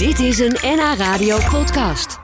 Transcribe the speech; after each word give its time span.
Dit 0.00 0.18
is 0.18 0.38
een 0.38 0.56
NH 0.62 0.94
Radio 0.98 1.38
podcast. 1.50 2.18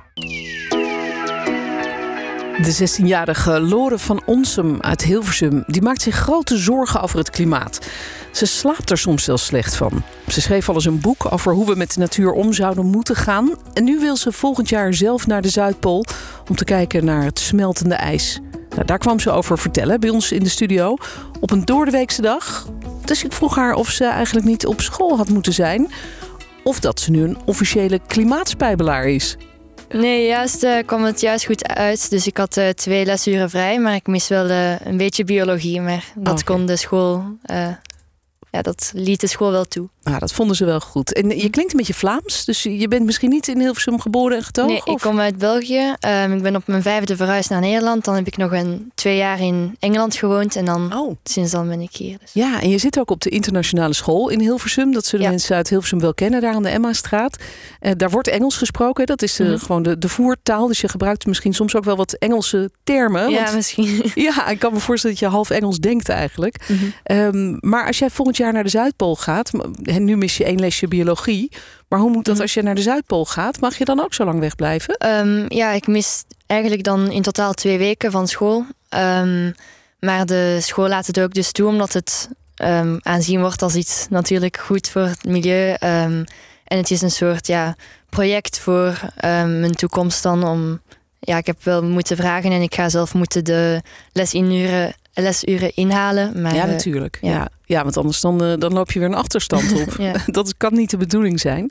De 2.62 2.98
16-jarige 3.00 3.60
Lore 3.60 3.98
van 3.98 4.22
Onsum 4.26 4.80
uit 4.80 5.02
Hilversum 5.02 5.64
die 5.66 5.82
maakt 5.82 6.02
zich 6.02 6.14
grote 6.14 6.56
zorgen 6.56 7.00
over 7.00 7.18
het 7.18 7.30
klimaat. 7.30 7.86
Ze 8.32 8.46
slaapt 8.46 8.90
er 8.90 8.98
soms 8.98 9.24
zelfs 9.24 9.44
slecht 9.44 9.76
van. 9.76 10.02
Ze 10.28 10.40
schreef 10.40 10.68
al 10.68 10.74
eens 10.74 10.84
een 10.84 11.00
boek 11.00 11.32
over 11.32 11.52
hoe 11.52 11.66
we 11.66 11.74
met 11.74 11.94
de 11.94 12.00
natuur 12.00 12.32
om 12.32 12.52
zouden 12.52 12.86
moeten 12.86 13.16
gaan. 13.16 13.50
En 13.72 13.84
nu 13.84 13.98
wil 13.98 14.16
ze 14.16 14.32
volgend 14.32 14.68
jaar 14.68 14.94
zelf 14.94 15.26
naar 15.26 15.42
de 15.42 15.48
Zuidpool 15.48 16.04
om 16.48 16.56
te 16.56 16.64
kijken 16.64 17.04
naar 17.04 17.24
het 17.24 17.38
smeltende 17.38 17.94
ijs. 17.94 18.40
Nou, 18.70 18.84
daar 18.84 18.98
kwam 18.98 19.20
ze 19.20 19.30
over 19.30 19.58
vertellen 19.58 20.00
bij 20.00 20.10
ons 20.10 20.32
in 20.32 20.42
de 20.42 20.48
studio 20.48 20.96
op 21.40 21.50
een 21.50 21.64
doordeweekse 21.64 22.22
dag. 22.22 22.68
Dus 23.04 23.24
ik 23.24 23.32
vroeg 23.32 23.56
haar 23.56 23.74
of 23.74 23.90
ze 23.90 24.04
eigenlijk 24.04 24.46
niet 24.46 24.66
op 24.66 24.80
school 24.80 25.16
had 25.16 25.28
moeten 25.28 25.52
zijn. 25.52 25.90
Of 26.66 26.80
dat 26.80 27.00
ze 27.00 27.10
nu 27.10 27.22
een 27.22 27.38
officiële 27.44 28.00
klimaatspijbelaar 28.06 29.08
is. 29.08 29.36
Nee, 29.88 30.26
juist 30.26 30.64
uh, 30.64 30.78
kwam 30.86 31.04
het 31.04 31.20
juist 31.20 31.44
goed 31.44 31.66
uit. 31.66 32.10
Dus 32.10 32.26
ik 32.26 32.36
had 32.36 32.56
uh, 32.56 32.68
twee 32.68 33.04
lesuren 33.04 33.50
vrij, 33.50 33.80
maar 33.80 33.94
ik 33.94 34.06
mis 34.06 34.28
wel 34.28 34.50
uh, 34.50 34.80
een 34.80 34.96
beetje 34.96 35.24
biologie. 35.24 35.80
Maar 35.80 36.12
dat 36.14 36.40
Oké. 36.40 36.44
kon 36.44 36.66
de 36.66 36.76
school, 36.76 37.24
ja, 38.50 38.62
dat 38.62 38.92
liet 38.94 39.20
de 39.20 39.26
school 39.26 39.50
wel 39.50 39.64
toe. 39.64 39.88
Nou, 40.06 40.18
dat 40.18 40.32
vonden 40.32 40.56
ze 40.56 40.64
wel 40.64 40.80
goed. 40.80 41.12
En 41.12 41.28
je 41.28 41.50
klinkt 41.50 41.72
een 41.72 41.78
beetje 41.78 41.94
Vlaams, 41.94 42.44
dus 42.44 42.62
je 42.62 42.88
bent 42.88 43.04
misschien 43.04 43.30
niet 43.30 43.48
in 43.48 43.60
Hilversum 43.60 44.00
geboren 44.00 44.36
en 44.36 44.42
getogen? 44.42 44.72
nee, 44.72 44.94
ik 44.94 45.00
kom 45.00 45.20
uit 45.20 45.38
België. 45.38 45.94
Um, 46.24 46.32
ik 46.32 46.42
ben 46.42 46.56
op 46.56 46.66
mijn 46.66 46.82
vijfde 46.82 47.16
verhuisd 47.16 47.50
naar 47.50 47.60
Nederland. 47.60 48.04
Dan 48.04 48.14
heb 48.14 48.26
ik 48.26 48.36
nog 48.36 48.52
een 48.52 48.90
twee 48.94 49.16
jaar 49.16 49.40
in 49.40 49.76
Engeland 49.78 50.14
gewoond 50.16 50.56
en 50.56 50.64
dan 50.64 50.94
Oh. 50.96 51.16
sinds 51.24 51.50
dan 51.50 51.68
ben 51.68 51.80
ik 51.80 51.96
hier. 51.96 52.18
Dus. 52.20 52.30
Ja, 52.32 52.60
en 52.62 52.68
je 52.68 52.78
zit 52.78 52.98
ook 52.98 53.10
op 53.10 53.20
de 53.20 53.30
internationale 53.30 53.94
school 53.94 54.28
in 54.28 54.40
Hilversum. 54.40 54.92
Dat 54.92 55.04
zullen 55.06 55.24
Ja. 55.24 55.30
mensen 55.30 55.56
uit 55.56 55.68
Hilversum 55.68 56.00
wel 56.00 56.14
kennen, 56.14 56.40
daar 56.40 56.54
aan 56.54 56.62
de 56.62 56.68
Emma-straat. 56.68 57.36
Eh, 57.80 57.92
daar 57.96 58.10
wordt 58.10 58.28
Engels 58.28 58.56
gesproken, 58.56 59.06
dat 59.06 59.22
is 59.22 59.38
Mhm. 59.38 59.56
gewoon 59.58 59.82
de, 59.82 59.98
de 59.98 60.08
voertaal. 60.08 60.66
Dus 60.66 60.80
je 60.80 60.88
gebruikt 60.88 61.26
misschien 61.26 61.54
soms 61.54 61.74
ook 61.74 61.84
wel 61.84 61.96
wat 61.96 62.12
Engelse 62.12 62.70
termen. 62.84 63.30
Ja, 63.30 63.42
want- 63.42 63.54
misschien. 63.54 64.02
ja, 64.14 64.46
ik 64.48 64.58
kan 64.58 64.72
me 64.72 64.78
voorstellen 64.80 65.16
dat 65.16 65.24
je 65.28 65.30
half 65.34 65.50
Engels 65.50 65.78
denkt 65.78 66.08
eigenlijk. 66.08 66.64
Mhm. 66.68 66.84
Ehm, 67.02 67.56
maar 67.60 67.86
als 67.86 67.98
jij 67.98 68.10
volgend 68.10 68.36
jaar 68.36 68.52
naar 68.52 68.62
de 68.62 68.68
Zuidpool 68.68 69.16
gaat... 69.16 69.50
en 69.96 70.04
nu 70.04 70.16
mis 70.16 70.36
je 70.36 70.44
één 70.44 70.58
lesje 70.60 70.88
biologie... 70.88 71.52
maar 71.88 71.98
hoe 71.98 72.10
moet 72.10 72.24
dat 72.24 72.34
Mhm. 72.34 72.42
als 72.42 72.54
je 72.54 72.62
naar 72.62 72.74
de 72.74 72.82
Zuidpool 72.82 73.24
gaat? 73.24 73.60
Mag 73.60 73.78
je 73.78 73.84
dan 73.84 74.00
ook 74.00 74.14
zo 74.14 74.24
lang 74.24 74.40
wegblijven? 74.40 74.94
Ehm, 74.96 75.44
ja, 75.48 75.70
ik 75.72 75.86
mis 75.86 76.24
eigenlijk 76.46 76.82
dan 76.82 77.10
in 77.10 77.22
totaal 77.22 77.52
twee 77.52 77.78
weken 77.78 78.10
van 78.10 78.28
school. 78.28 78.64
Ehm, 78.88 79.52
maar 80.00 80.26
de 80.26 80.58
school 80.60 80.88
laat 80.88 81.06
het 81.06 81.20
ook 81.20 81.34
dus 81.34 81.52
toe, 81.52 81.68
omdat 81.68 81.92
het 81.92 82.28
ehm, 82.56 82.96
aanzien 83.00 83.40
wordt 83.40 83.62
als 83.62 83.74
iets 83.74 84.06
natuurlijk 84.10 84.56
goed 84.56 84.88
voor 84.88 85.02
het 85.02 85.24
milieu. 85.24 85.74
En 86.64 86.76
het 86.76 86.90
is 86.90 87.02
een 87.02 87.10
soort 87.10 87.46
ja, 87.46 87.76
project 88.10 88.58
voor 88.58 89.00
mijn 89.46 89.74
toekomst 89.74 90.22
dan 90.22 90.44
om... 90.44 90.80
Ja, 91.20 91.36
ik 91.36 91.46
heb 91.46 91.64
wel 91.64 91.82
moeten 91.84 92.16
vragen 92.16 92.50
en 92.52 92.62
ik 92.62 92.74
ga 92.74 92.88
zelf 92.88 93.14
moeten 93.14 93.44
de 93.44 93.82
lesuren, 94.12 94.94
lesuren 95.22 95.74
inhalen. 95.74 96.42
Maar, 96.42 96.54
ja, 96.54 96.62
eh, 96.62 96.68
natuurlijk. 96.70 97.18
Ja. 97.20 97.30
ja. 97.30 97.48
Ja. 97.64 97.82
want 97.82 97.96
anders 97.96 98.20
dan, 98.20 98.44
eh, 98.44 98.52
dan 98.58 98.72
loop 98.72 98.92
je 98.92 98.98
weer 98.98 99.08
een 99.08 99.14
achterstand 99.14 99.72
op. 99.72 99.94
ja. 100.08 100.12
Dat 100.26 100.56
kan 100.56 100.74
niet 100.74 100.90
de 100.90 100.96
bedoeling 100.96 101.40
zijn. 101.40 101.70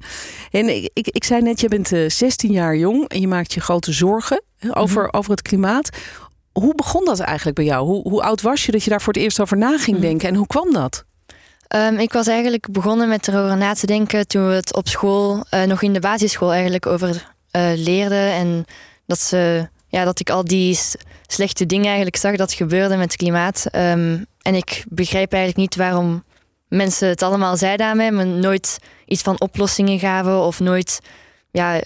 En 0.51 0.69
ik, 0.75 0.89
ik, 0.93 1.07
ik 1.07 1.23
zei 1.23 1.41
net, 1.41 1.59
je 1.61 1.67
bent 1.67 1.91
eh, 1.91 2.09
16 2.09 2.51
jaar 2.51 2.75
jong 2.75 3.07
en 3.07 3.19
je 3.21 3.27
maakt 3.27 3.53
je 3.53 3.59
grote 3.61 3.91
zorgen 3.91 4.41
hè, 4.57 4.77
over, 4.77 5.03
Mhm. 5.03 5.17
over 5.17 5.31
het 5.31 5.41
klimaat. 5.41 5.89
Hoe 6.51 6.75
begon 6.75 7.05
dat 7.05 7.19
eigenlijk 7.19 7.55
bij 7.57 7.65
jou? 7.65 7.85
Hoe, 7.85 8.01
hoe 8.09 8.21
oud 8.23 8.41
was 8.41 8.65
je 8.65 8.71
dat 8.71 8.83
je 8.83 8.89
daar 8.89 9.01
voor 9.01 9.13
het 9.13 9.21
eerst 9.21 9.39
over 9.39 9.57
na 9.57 9.77
ging 9.77 9.97
Mhm. 9.97 10.05
denken? 10.05 10.29
En 10.29 10.35
hoe 10.35 10.47
kwam 10.47 10.73
dat? 10.73 11.05
Ehm, 11.67 11.95
ik 11.97 12.13
was 12.13 12.27
eigenlijk 12.27 12.71
begonnen 12.71 13.07
met 13.09 13.27
erover 13.27 13.57
na 13.57 13.73
te 13.73 13.85
denken 13.85 14.27
toen 14.27 14.47
we 14.47 14.53
het 14.53 14.75
op 14.75 14.87
school, 14.87 15.45
eh, 15.49 15.63
nog 15.63 15.81
in 15.81 15.93
de 15.93 15.99
basisschool 15.99 16.51
eigenlijk, 16.51 16.85
over 16.85 17.33
eh, 17.51 17.71
leerden. 17.75 18.31
En 18.31 18.65
dat, 19.05 19.19
ze, 19.19 19.69
ja, 19.95 20.03
dat 20.03 20.19
ik 20.19 20.29
al 20.29 20.43
die 20.43 20.79
slechte 21.27 21.65
dingen 21.65 21.85
eigenlijk 21.85 22.15
zag 22.15 22.35
dat 22.35 22.53
gebeurde 22.53 22.95
met 22.95 23.11
het 23.11 23.15
klimaat. 23.15 23.65
Ehm, 23.71 24.17
en 24.41 24.55
ik 24.55 24.83
begreep 24.89 25.33
eigenlijk 25.33 25.57
niet 25.57 25.75
waarom 25.75 26.23
mensen 26.67 27.07
het 27.07 27.21
allemaal 27.21 27.57
zeiden 27.57 27.85
aan 27.85 27.97
mij, 27.97 28.11
maar 28.11 28.27
nooit 28.27 28.77
iets 29.05 29.21
van 29.21 29.39
oplossingen 29.41 29.99
gaven 29.99 30.39
of 30.39 30.59
nooit 30.59 30.99
ja, 31.51 31.81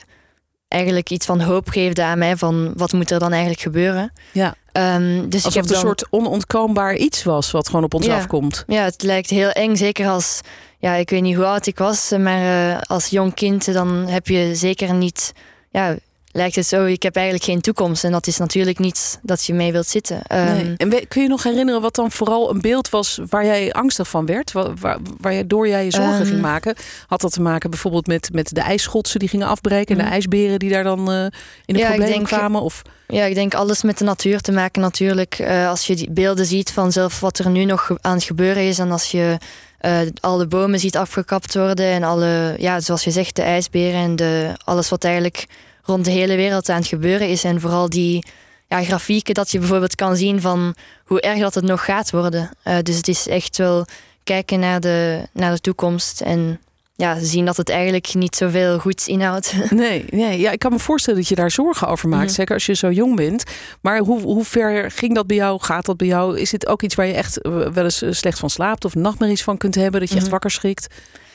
eigenlijk 0.67 1.09
iets 1.09 1.25
van 1.25 1.41
hoop 1.41 1.69
geefden 1.69 2.06
aan 2.06 2.17
mij 2.17 2.38
van 2.38 2.73
wat 2.75 2.91
moet 2.91 3.11
er 3.11 3.19
dan 3.19 3.31
eigenlijk 3.31 3.61
gebeuren. 3.61 4.13
Ja. 4.31 4.55
Ehm, 4.72 5.29
dus 5.29 5.45
ik 5.45 5.53
heb 5.53 5.63
het 5.63 5.73
een 5.73 5.81
dan... 5.81 5.85
soort 5.85 6.07
onontkoombaar 6.09 6.95
iets 6.95 7.23
was 7.23 7.51
wat 7.51 7.67
gewoon 7.67 7.84
op 7.84 7.94
ons 7.94 8.05
Ja. 8.05 8.16
afkomt. 8.16 8.63
Ja, 8.67 8.84
het 8.84 9.03
lijkt 9.03 9.29
heel 9.29 9.50
eng. 9.50 9.75
Zeker 9.75 10.07
als, 10.07 10.39
ja, 10.79 10.94
ik 10.94 11.09
weet 11.09 11.22
niet 11.22 11.35
hoe 11.35 11.45
oud 11.45 11.66
ik 11.66 11.78
was, 11.78 12.11
maar 12.17 12.72
eh, 12.72 12.81
als 12.81 13.07
jong 13.07 13.34
kind 13.34 13.73
dan 13.73 14.07
heb 14.07 14.28
je 14.28 14.55
zeker 14.55 14.94
niet, 14.94 15.31
ja, 15.72 15.95
lijkt 16.31 16.56
het 16.56 16.66
zo, 16.66 16.85
ik 16.85 17.03
heb 17.03 17.16
eigenlijk 17.16 17.45
geen 17.45 17.62
toekomst. 17.62 18.03
En 18.03 18.12
dat 18.12 18.28
is 18.28 18.38
natuurlijk 18.38 18.79
niet 18.79 19.19
dat 19.22 19.45
je 19.45 19.53
mee 19.53 19.72
wilt 19.72 19.88
zitten. 19.88 20.22
Ehm, 20.23 20.53
Nee. 20.53 20.73
En 20.78 21.07
kun 21.07 21.22
je 21.22 21.28
nog 21.28 21.44
herinneren 21.44 21.81
wat 21.81 21.95
dan 21.95 22.12
vooral 22.12 22.50
een 22.50 22.62
beeld 22.62 22.90
was 22.90 23.19
waar 23.29 23.45
jij 23.45 23.73
angstig 23.73 24.07
van 24.09 24.25
werd? 24.25 24.51
Waar, 24.51 24.75
waar, 24.75 24.97
waar 25.17 25.34
je, 25.34 25.47
door 25.47 25.67
jij 25.67 25.84
je 25.84 25.91
zorgen 25.91 26.13
Ehm. 26.19 26.25
ging 26.25 26.41
maken? 26.41 26.75
Had 27.07 27.22
dat 27.22 27.31
te 27.34 27.41
maken 27.41 27.69
bijvoorbeeld 27.69 28.07
met, 28.07 28.29
met 28.34 28.56
de 28.56 28.62
ijsschotsen 28.62 29.19
die 29.19 29.29
gingen 29.29 29.47
afbreken... 29.47 29.97
en 29.97 30.06
de 30.06 30.12
ijsberen 30.12 30.59
die 30.59 30.69
daar 30.69 30.84
dan 30.84 31.12
eh, 31.12 31.23
in 31.66 31.73
de 31.73 31.78
Ja, 31.78 31.88
problemen 31.90 32.23
kwamen? 32.23 32.61
Of, 32.61 32.81
Ja, 33.07 33.25
ik 33.25 33.35
denk 33.35 33.53
alles 33.53 33.84
met 33.84 33.97
de 33.97 34.03
natuur 34.03 34.40
te 34.41 34.51
maken 34.51 34.81
natuurlijk. 34.81 35.34
Eh, 35.40 35.69
als 35.69 35.88
je 35.88 35.96
die 35.96 36.11
beelden 36.11 36.46
ziet 36.46 36.72
van 36.72 36.91
zelf 36.91 37.19
wat 37.19 37.40
er 37.40 37.50
nu 37.50 37.66
nog 37.66 37.91
aan 38.01 38.13
het 38.16 38.23
gebeuren 38.23 38.63
is... 38.63 38.79
en 38.79 38.91
als 38.91 39.11
je 39.11 39.38
eh 39.79 40.00
alle 40.19 40.47
bomen 40.47 40.79
ziet 40.79 40.97
afgekapt 40.97 41.56
worden... 41.56 41.85
en 41.85 42.03
alle, 42.03 42.56
ja, 42.57 42.79
zoals 42.79 43.03
je 43.03 43.11
zegt, 43.11 43.35
de 43.35 43.41
ijsberen 43.41 44.01
en 44.01 44.16
de, 44.16 44.51
alles 44.63 44.90
wat 44.90 45.03
eigenlijk 45.03 45.46
rond 45.89 46.05
de 46.05 46.11
hele 46.11 46.35
wereld 46.35 46.69
aan 46.69 46.77
het 46.79 46.88
gebeuren 46.88 47.27
is... 47.27 47.44
en 47.44 47.61
vooral 47.61 47.89
die 47.89 48.25
ja, 48.67 48.83
grafieken 48.83 49.33
dat 49.33 49.51
je 49.51 49.59
bijvoorbeeld 49.59 49.95
kan 49.95 50.16
zien 50.16 50.41
van 50.41 50.75
hoe 51.05 51.22
erg 51.22 51.39
dat 51.39 51.53
het 51.55 51.63
nog 51.63 51.85
gaat 51.85 52.11
worden. 52.11 52.50
Eh, 52.63 52.77
dus 52.83 52.95
het 52.95 53.07
is 53.07 53.27
echt 53.27 53.57
wel 53.57 53.85
kijken 54.23 54.59
naar 54.59 54.79
de, 54.79 55.28
naar 55.33 55.51
de 55.53 55.59
toekomst... 55.59 56.22
en 56.22 56.59
ja, 56.95 57.19
zien 57.19 57.45
dat 57.45 57.57
het 57.57 57.69
eigenlijk 57.69 58.13
niet 58.13 58.35
zoveel 58.35 58.79
goeds 58.79 59.07
inhoudt. 59.07 59.53
nee, 59.69 60.05
nee 60.09 60.39
ja, 60.39 60.51
ik 60.51 60.59
kan 60.59 60.72
me 60.72 60.79
voorstellen 60.79 61.19
dat 61.19 61.29
je 61.29 61.35
daar 61.35 61.51
zorgen 61.51 61.88
over 61.88 62.09
maakt. 62.09 62.25
Mhm. 62.25 62.33
Zeker 62.33 62.53
als 62.53 62.66
je 62.66 62.73
zo 62.73 62.91
jong 62.91 63.16
bent. 63.16 63.44
Maar 63.81 63.99
hoe, 63.99 64.22
hoe 64.22 64.44
ver 64.45 64.91
ging 64.91 65.16
dat 65.16 65.28
bij 65.28 65.35
jou? 65.35 65.61
Gaat 65.61 65.85
dat 65.85 65.97
bij 65.97 66.07
jou? 66.07 66.39
Is 66.39 66.49
dit 66.49 66.67
ook 66.67 66.81
iets 66.81 66.95
waar 66.95 67.05
je 67.05 67.13
echt 67.13 67.41
eh, 67.41 67.67
wel 67.67 67.83
eens 67.83 68.01
eh, 68.01 68.11
slecht 68.11 68.39
van 68.39 68.49
slaapt... 68.49 68.85
of 68.85 68.95
nachtmerries 68.95 69.44
van 69.44 69.57
kunt 69.57 69.75
hebben? 69.75 69.99
Dat 69.99 70.09
je 70.09 70.16
echt 70.16 70.23
Mhm. 70.23 70.31
wakker 70.31 70.51
schrikt? 70.51 70.88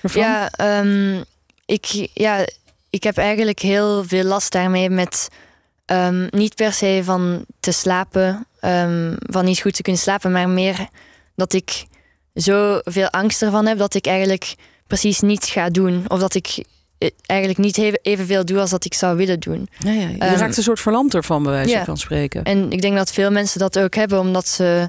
ervan? 0.02 0.22
Ja, 0.22 0.50
ehm, 0.50 1.22
ik, 1.66 2.08
ja, 2.14 2.46
ik 2.94 3.02
heb 3.02 3.16
eigenlijk 3.16 3.58
heel 3.58 4.04
veel 4.04 4.24
last 4.24 4.52
daarmee 4.52 4.90
met 4.90 5.28
ehm, 5.84 6.26
niet 6.30 6.54
per 6.54 6.72
se 6.72 7.00
van 7.04 7.44
te 7.60 7.72
slapen, 7.72 8.46
ehm, 8.60 9.14
van 9.18 9.44
niet 9.44 9.60
goed 9.60 9.74
te 9.74 9.82
kunnen 9.82 10.02
slapen, 10.02 10.32
maar 10.32 10.48
meer 10.48 10.88
dat 11.36 11.52
ik 11.52 11.84
zoveel 12.34 13.08
angst 13.10 13.42
ervan 13.42 13.66
heb 13.66 13.78
dat 13.78 13.94
ik 13.94 14.06
eigenlijk 14.06 14.54
precies 14.86 15.20
niets 15.20 15.50
ga 15.50 15.68
doen. 15.70 16.04
Of 16.08 16.18
dat 16.20 16.34
ik 16.34 16.64
eh, 16.98 17.10
eigenlijk 17.26 17.58
niet 17.60 17.78
even- 17.78 17.98
evenveel 18.02 18.44
doe 18.44 18.58
als 18.60 18.70
dat 18.70 18.84
ik 18.84 18.94
zou 18.94 19.16
willen 19.16 19.40
doen. 19.40 19.68
Ja, 19.78 19.90
ja. 19.92 20.08
Je 20.08 20.18
Ehm, 20.18 20.34
raakt 20.38 20.56
een 20.56 20.62
soort 20.62 20.80
verlamd 20.80 21.14
ervan, 21.14 21.42
bij 21.42 21.52
wijze 21.52 21.70
ja. 21.70 21.84
van 21.84 21.96
spreken. 21.96 22.42
En 22.44 22.70
ik 22.72 22.80
denk 22.82 22.96
dat 22.96 23.12
veel 23.12 23.30
mensen 23.30 23.58
dat 23.58 23.78
ook 23.78 23.94
hebben, 23.94 24.18
omdat 24.20 24.48
ze, 24.48 24.88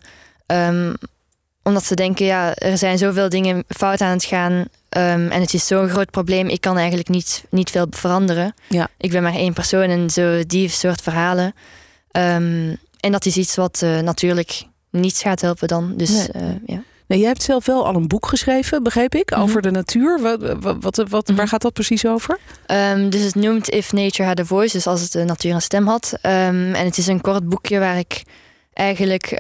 omdat 1.67 1.85
ze 1.85 1.95
denken, 1.95 2.25
ja, 2.25 2.55
er 2.55 2.77
zijn 2.77 2.97
zoveel 2.97 3.29
dingen 3.29 3.63
fout 3.67 4.01
aan 4.01 4.11
het 4.11 4.23
gaan. 4.25 4.65
ehm, 4.89 5.27
en 5.31 5.41
het 5.41 5.53
is 5.53 5.67
zo'n 5.67 5.89
groot 5.89 6.11
probleem, 6.11 6.47
ik 6.47 6.61
kan 6.61 6.77
eigenlijk 6.77 7.09
niet, 7.09 7.43
niet 7.49 7.69
veel 7.69 7.87
veranderen. 7.89 8.53
Ja. 8.69 8.87
Ik 8.97 9.11
ben 9.11 9.23
maar 9.23 9.33
één 9.33 9.53
persoon 9.53 9.89
en 9.89 10.09
zo 10.09 10.43
die 10.45 10.69
soort 10.69 11.01
verhalen. 11.01 11.53
Ehm, 12.11 12.75
en 12.99 13.11
dat 13.11 13.25
is 13.25 13.37
iets 13.37 13.55
wat 13.55 13.81
eh, 13.83 13.99
natuurlijk 13.99 14.63
niet 14.89 15.17
gaat 15.17 15.41
helpen 15.41 15.67
dan. 15.67 15.93
Dus 15.97 16.09
Nee. 16.09 16.27
eh, 16.31 16.41
ja. 16.65 16.81
Nee, 17.07 17.19
jij 17.19 17.27
hebt 17.27 17.43
zelf 17.43 17.65
wel 17.65 17.85
al 17.85 17.95
een 17.95 18.07
boek 18.07 18.27
geschreven, 18.27 18.83
begreep 18.83 19.15
ik, 19.15 19.29
Mhm. 19.31 19.39
over 19.41 19.61
de 19.61 19.71
natuur. 19.71 20.19
Wat, 20.21 20.55
wat, 20.59 20.77
wat, 20.79 21.09
wat- 21.09 21.27
Mhm. 21.27 21.37
Waar 21.37 21.47
gaat 21.47 21.61
dat 21.61 21.73
precies 21.73 22.05
over? 22.05 22.39
Ehm, 22.65 23.09
dus 23.09 23.21
het 23.21 23.35
noemt 23.35 23.69
If 23.69 23.91
Nature 23.93 24.28
Had 24.28 24.40
a 24.40 24.45
Voice, 24.45 24.75
dus 24.75 24.87
als 24.87 25.01
het 25.01 25.11
de 25.11 25.23
natuur 25.23 25.53
een 25.53 25.61
stem 25.61 25.87
had. 25.87 26.17
En 26.22 26.73
het 26.75 26.97
is 26.97 27.07
een 27.07 27.22
kort 27.22 27.49
boekje 27.49 27.79
waar 27.79 27.97
ik 27.97 28.23
eigenlijk, 28.73 29.40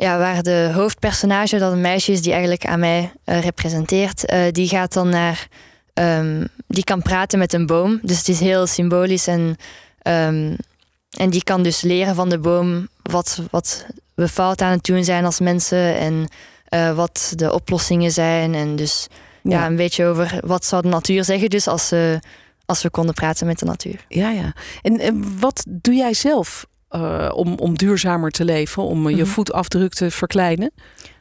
ja, 0.00 0.18
waar 0.18 0.42
de 0.42 0.70
hoofdpersonage, 0.74 1.58
dat 1.58 1.72
een 1.72 1.80
meisje 1.80 2.12
is 2.12 2.22
die 2.22 2.32
eigenlijk 2.32 2.66
aan 2.66 2.80
mij 2.80 3.12
eh, 3.24 3.40
representeert, 3.40 4.24
eh, 4.24 4.42
die 4.52 4.68
gaat 4.68 4.92
dan 4.92 5.08
naar, 5.08 5.48
ehm, 5.94 6.44
die 6.66 6.84
kan 6.84 7.02
praten 7.02 7.38
met 7.38 7.52
een 7.52 7.66
boom. 7.66 7.98
Dus 8.02 8.18
het 8.18 8.28
is 8.28 8.40
heel 8.40 8.66
symbolisch 8.66 9.26
en, 9.26 9.56
ehm, 10.02 10.54
en 11.10 11.30
die 11.30 11.44
kan 11.44 11.62
dus 11.62 11.80
leren 11.80 12.14
van 12.14 12.28
de 12.28 12.38
boom 12.38 12.88
wat, 13.02 13.40
wat 13.50 13.86
we 14.14 14.28
fout 14.28 14.60
aan 14.62 14.70
het 14.70 14.84
doen 14.84 15.04
zijn 15.04 15.24
als 15.24 15.40
mensen 15.40 15.96
en 15.96 16.28
eh, 16.64 16.94
wat 16.94 17.32
de 17.36 17.52
oplossingen 17.52 18.10
zijn. 18.10 18.54
En 18.54 18.76
dus 18.76 19.06
ja. 19.42 19.66
een 19.66 19.76
beetje 19.76 20.06
over 20.06 20.40
wat 20.46 20.64
zou 20.64 20.82
de 20.82 20.88
natuur 20.88 21.24
zeggen, 21.24 21.50
dus 21.50 21.66
als, 21.66 21.88
ze 21.88 22.18
als 22.66 22.82
we 22.82 22.90
konden 22.90 23.14
praten 23.14 23.46
met 23.46 23.58
de 23.58 23.64
natuur. 23.64 24.04
ja, 24.08 24.30
ja. 24.30 24.52
En, 24.82 24.98
en 24.98 25.38
wat 25.38 25.64
doe 25.68 25.94
jij 25.94 26.14
zelf 26.14 26.66
eh, 26.90 27.30
om, 27.34 27.54
om 27.58 27.76
duurzamer 27.76 28.30
te 28.30 28.44
leven, 28.44 28.82
om 28.82 29.06
eh, 29.06 29.16
je 29.16 29.22
Mhm. 29.22 29.30
voetafdruk 29.30 29.92
te 29.94 30.10
verkleinen? 30.10 30.70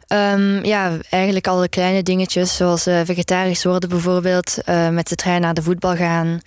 Ehm, 0.08 0.66
ja, 0.66 0.98
eigenlijk 1.10 1.48
alle 1.48 1.68
kleine 1.70 2.04
dingetjes, 2.04 2.56
zoals 2.56 2.88
uh, 2.88 3.02
vegetarisch 3.04 3.64
worden 3.64 3.90
bijvoorbeeld, 3.90 4.58
uh, 4.66 4.90
met 4.90 5.10
de 5.10 5.16
trein 5.16 5.42
naar 5.42 5.54
de 5.54 5.62
voetbal 5.62 5.96
gaan. 5.96 6.40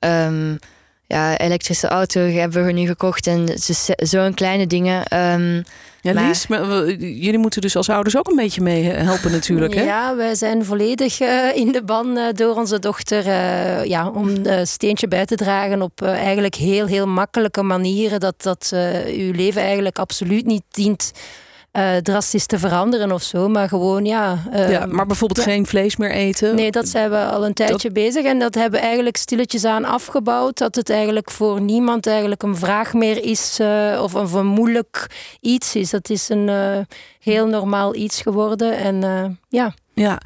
Um, 0.00 0.58
ja, 1.08 1.38
elektrische 1.38 1.88
auto 1.88 2.20
hebben 2.20 2.64
we 2.64 2.72
nu 2.72 2.86
gekocht 2.86 3.26
en 3.26 3.48
zo'n 3.96 4.34
kleine 4.34 4.66
dingen. 4.66 4.98
Um, 4.98 5.64
ja, 6.00 6.12
maar, 6.12 6.28
Lies, 6.28 6.46
maar 6.46 6.90
jullie 6.96 7.38
moeten 7.38 7.60
dus 7.60 7.76
als 7.76 7.88
ouders 7.88 8.16
ook 8.16 8.28
een 8.28 8.36
beetje 8.36 8.60
mee 8.60 8.84
helpen 8.84 9.30
natuurlijk, 9.30 9.74
hè? 9.74 9.82
Ja, 9.82 10.16
wij 10.16 10.34
zijn 10.34 10.64
volledig 10.64 11.20
uh, 11.20 11.56
in 11.56 11.72
de 11.72 11.82
ban 11.84 12.16
uh, 12.16 12.24
door 12.32 12.56
onze 12.56 12.78
dochter 12.78 13.26
uh, 13.26 13.84
ja, 13.84 14.08
om 14.08 14.28
een 14.28 14.66
steentje 14.66 15.08
bij 15.08 15.26
te 15.26 15.34
dragen 15.34 15.82
op 15.82 16.02
eigenlijk 16.02 16.54
heel, 16.54 16.86
heel 16.86 17.06
makkelijke 17.06 17.62
manieren. 17.62 18.20
Dat, 18.20 18.42
dat 18.42 18.70
uw 19.06 19.32
leven 19.32 19.62
eigenlijk 19.62 19.98
absoluut 19.98 20.46
niet 20.46 20.64
dient 20.70 21.12
uh, 21.72 21.96
drastisch 21.96 22.46
te 22.46 22.58
veranderen 22.58 23.12
of 23.12 23.22
zo. 23.22 23.48
Maar 23.48 23.68
gewoon, 23.68 24.04
ja. 24.04 24.44
Uh, 24.52 24.70
ja 24.70 24.86
maar 24.86 25.06
bijvoorbeeld 25.06 25.46
geen 25.46 25.66
vlees 25.66 25.96
meer 25.96 26.10
eten? 26.10 26.54
Nee, 26.54 26.70
dat 26.70 26.88
zijn 26.88 27.10
we 27.10 27.24
al 27.24 27.46
een 27.46 27.54
tijdje 27.54 27.90
bezig. 27.90 28.24
En 28.24 28.38
dat 28.38 28.54
hebben 28.54 28.80
we 28.80 28.86
eigenlijk 28.86 29.16
stilletjes 29.16 29.64
aan 29.64 29.84
afgebouwd. 29.84 30.58
Dat 30.58 30.74
het 30.74 30.90
eigenlijk 30.90 31.30
voor 31.30 31.60
niemand 31.60 32.06
eigenlijk 32.06 32.42
een 32.42 32.56
vraag 32.56 32.92
meer 32.92 33.24
is. 33.24 33.58
Uh, 33.60 34.00
of, 34.02 34.14
of, 34.14 34.32
een 34.32 34.46
moeilijk 34.46 35.06
iets 35.40 35.74
is. 35.74 35.90
Dat 35.90 36.10
is 36.10 36.28
een 36.28 36.48
uh, 36.48 36.78
heel 37.20 37.46
normaal 37.46 37.94
iets 37.94 38.22
geworden. 38.22 38.76
En 38.76 39.38
ja. 39.48 39.74
Ja, 39.98 40.20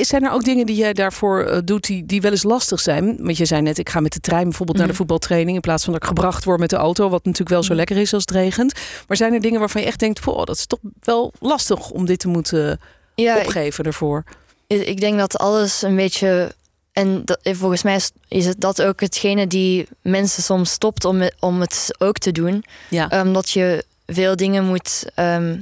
zijn 0.00 0.24
er 0.24 0.30
ook 0.30 0.44
dingen 0.44 0.66
die 0.66 0.76
jij 0.76 0.92
daarvoor 0.92 1.44
eh, 1.44 1.58
doet 1.64 1.86
die, 1.86 2.06
die 2.06 2.20
wel 2.20 2.30
eens 2.30 2.42
lastig 2.42 2.80
zijn? 2.80 3.16
Want 3.20 3.36
je 3.36 3.44
zei 3.44 3.62
net, 3.62 3.78
ik 3.78 3.88
ga 3.88 4.00
met 4.00 4.12
de 4.12 4.20
trein 4.20 4.44
bijvoorbeeld 4.44 4.78
naar 4.78 4.86
de 4.86 4.92
mhm. 4.92 5.02
voetbaltraining 5.02 5.54
in 5.54 5.60
plaats 5.60 5.84
van 5.84 5.92
dat 5.92 6.02
ik 6.02 6.08
gebracht 6.08 6.44
word 6.44 6.60
met 6.60 6.70
de 6.70 6.76
auto, 6.76 7.08
wat 7.08 7.24
natuurlijk 7.24 7.50
wel 7.50 7.62
zo 7.62 7.68
mhm. 7.68 7.76
lekker 7.76 7.96
is 7.96 8.14
als 8.14 8.22
het 8.22 8.30
regent. 8.30 8.72
Maar 9.08 9.16
zijn 9.16 9.32
er 9.32 9.40
dingen 9.40 9.60
waarvan 9.60 9.80
je 9.80 9.86
echt 9.86 9.98
denkt, 9.98 10.26
oh, 10.26 10.44
dat 10.44 10.56
is 10.56 10.66
toch 10.66 10.80
wel 11.00 11.32
lastig 11.38 11.90
om 11.90 12.06
dit 12.06 12.18
te 12.18 12.28
moeten 12.28 12.80
ja, 13.14 13.38
opgeven 13.38 13.84
ervoor? 13.84 14.24
Ik 14.66 15.00
denk 15.00 15.18
dat 15.18 15.38
alles 15.38 15.82
een 15.82 15.96
beetje 15.96 16.54
en 16.92 17.24
dat, 17.24 17.38
volgens 17.42 17.82
mij 17.82 18.00
is 18.28 18.46
het 18.46 18.60
dat 18.60 18.82
ook 18.82 19.00
hetgene 19.00 19.46
die 19.46 19.88
mensen 20.02 20.42
soms 20.42 20.70
stopt 20.70 21.04
om, 21.04 21.30
om 21.40 21.60
het 21.60 21.94
ook 21.98 22.18
te 22.18 22.32
doen. 22.32 22.64
Ja. 22.88 23.22
Omdat 23.22 23.50
je 23.50 23.84
veel 24.06 24.36
dingen 24.36 24.64
moet. 24.64 25.04
Ehm, 25.14 25.56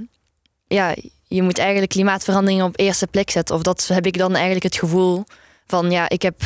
ja, 0.66 0.94
je 1.30 1.42
moet 1.42 1.58
eigenlijk 1.58 1.90
klimaatverandering 1.90 2.62
op 2.62 2.78
eerste 2.78 3.06
plek 3.06 3.30
zetten. 3.30 3.54
Of 3.54 3.62
dat 3.62 3.88
heb 3.92 4.06
ik 4.06 4.18
dan 4.18 4.34
eigenlijk 4.34 4.64
het 4.64 4.76
gevoel 4.76 5.24
van 5.66 5.90
ja, 5.90 6.08
ik 6.08 6.22
heb 6.22 6.40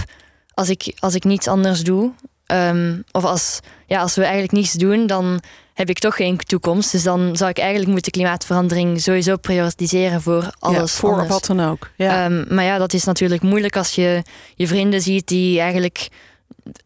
als 0.54 0.69
ik, 0.69 0.94
als 0.98 1.14
ik 1.14 1.25
niets 1.25 1.48
anders 1.48 1.81
doe, 1.81 2.12
um, 2.46 3.04
of 3.12 3.25
als, 3.25 3.60
ja, 3.86 4.00
als 4.00 4.14
we 4.14 4.22
eigenlijk 4.22 4.52
niets 4.52 4.72
doen, 4.72 5.06
dan 5.06 5.42
heb 5.75 5.88
ik 5.88 5.98
toch 5.98 6.16
geen 6.16 6.36
toekomst. 6.36 6.92
Dus 6.92 7.02
dan 7.02 7.36
zou 7.36 7.50
ik 7.50 7.58
eigenlijk 7.58 7.90
moeten 7.90 8.12
klimaatverandering 8.12 9.00
sowieso 9.00 9.36
prioritiseren 9.36 10.22
voor 10.22 10.54
alles. 10.58 10.92
Ja, 10.92 10.98
voor 10.98 11.26
wat 11.26 11.46
dan 11.46 11.60
ook. 11.60 11.90
Ja. 11.96 12.25
Um, 12.25 12.44
maar 12.48 12.64
ja, 12.64 12.78
dat 12.78 12.92
is 12.92 13.04
natuurlijk 13.04 13.42
moeilijk 13.42 13.76
als 13.76 13.94
je 13.94 14.22
je 14.54 14.66
vrienden 14.66 15.00
ziet 15.00 15.28
die 15.28 15.60
eigenlijk 15.60 16.08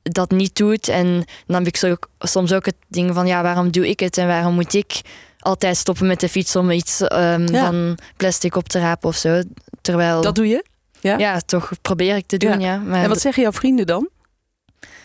dat 0.03 0.31
niet 0.31 0.56
doet. 0.56 0.89
En 0.89 1.25
dan 1.47 1.56
heb 1.56 1.67
ik 1.67 1.77
zo, 1.77 1.97
soms 2.19 2.53
ook 2.53 2.67
het 2.67 2.77
ding 2.89 3.15
van 3.15 3.27
ja, 3.27 3.43
waarom 3.43 3.71
doe 3.71 3.89
ik 3.89 4.00
het 4.00 4.19
en 4.19 4.27
waarom 4.27 4.55
moet 4.55 4.75
ik 4.75 5.00
altijd 5.38 5.76
stoppen 5.76 6.06
met 6.06 6.20
de 6.20 6.29
fiets 6.29 6.56
om 6.56 6.70
iets 6.70 7.00
um, 7.00 7.49
van 7.49 7.99
plastic 8.17 8.56
op 8.56 8.69
te 8.69 8.79
rapen 8.79 9.08
of 9.08 9.17
zo. 9.17 9.43
Terwijl, 9.81 10.20
dat 10.20 10.35
doe 10.35 10.49
je? 10.49 10.64
Ja, 11.00 11.19
ja 11.19 11.40
toch 11.46 11.70
probeer 11.82 12.17
ik 12.17 12.26
te 12.26 12.37
doen. 12.37 12.61
Ja. 12.61 12.76
Maar 12.76 13.02
en 13.02 13.08
wat 13.08 13.20
zeggen 13.20 13.43
jouw 13.43 13.52
vrienden 13.52 13.87
dan? 13.87 14.08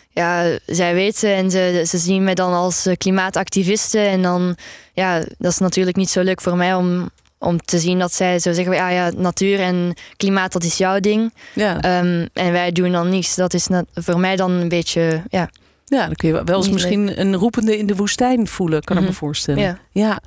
Ja, 0.08 0.58
zij 0.66 0.94
weten 0.94 1.34
en 1.34 1.50
ze, 1.50 1.84
ze 1.86 1.98
zien 1.98 2.24
mij 2.24 2.34
dan 2.34 2.52
als 2.52 2.86
eh, 2.86 2.96
klimaatactiviste. 2.96 3.98
En 3.98 4.22
dan, 4.22 4.56
ja, 4.92 5.18
dat 5.38 5.52
is 5.52 5.58
natuurlijk 5.58 5.96
niet 5.96 6.10
zo 6.10 6.22
leuk 6.22 6.40
voor 6.40 6.56
mij 6.56 6.74
om, 6.74 7.10
om 7.38 7.58
te 7.58 7.78
zien 7.78 7.98
dat 7.98 8.12
zij 8.12 8.38
zo 8.38 8.52
zeggen: 8.52 8.74
ja, 8.74 8.88
ja, 8.88 9.10
natuur 9.16 9.60
en 9.60 9.94
klimaat, 10.16 10.52
dat 10.52 10.64
is 10.64 10.76
jouw 10.76 11.00
ding. 11.00 11.34
Ja. 11.54 12.00
Um, 12.00 12.28
en 12.32 12.52
wij 12.52 12.72
doen 12.72 12.92
dan 12.92 13.08
niets. 13.08 13.34
Dat 13.34 13.54
is 13.54 13.68
voor 13.94 14.20
mij 14.20 14.36
dan 14.36 14.50
een 14.50 14.68
beetje, 14.68 15.22
ja. 15.28 15.50
Ja, 15.94 16.06
dan 16.06 16.14
kun 16.14 16.28
je 16.28 16.44
wel 16.44 16.56
eens 16.56 16.70
misschien 16.70 17.20
een 17.20 17.34
roepende 17.34 17.78
in 17.78 17.86
de 17.86 17.96
woestijn 17.96 18.46
voelen, 18.46 18.82
kan 18.82 18.96
ik 18.96 19.02
me 19.02 19.08
mhm. 19.08 19.18
voorstellen. 19.18 19.62
Ja. 19.62 19.78
ja. 19.90 20.20